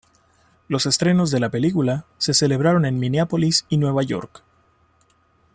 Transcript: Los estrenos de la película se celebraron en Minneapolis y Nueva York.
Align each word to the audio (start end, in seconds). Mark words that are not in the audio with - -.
Los 0.67 0.87
estrenos 0.87 1.29
de 1.29 1.39
la 1.39 1.51
película 1.51 2.05
se 2.17 2.33
celebraron 2.33 2.85
en 2.87 2.97
Minneapolis 2.97 3.67
y 3.69 3.77
Nueva 3.77 4.01
York. 4.01 4.41